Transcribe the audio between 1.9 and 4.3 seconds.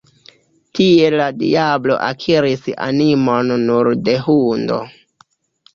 akiris animon nur de